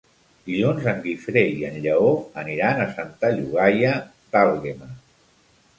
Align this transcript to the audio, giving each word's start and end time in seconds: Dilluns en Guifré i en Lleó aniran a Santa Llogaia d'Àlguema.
Dilluns 0.45 0.87
en 0.91 1.03
Guifré 1.03 1.43
i 1.59 1.67
en 1.67 1.77
Lleó 1.83 2.09
aniran 2.45 2.83
a 2.87 2.91
Santa 2.97 3.33
Llogaia 3.37 3.95
d'Àlguema. 4.35 4.93